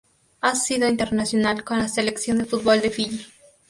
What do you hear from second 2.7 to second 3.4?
de Fiyi.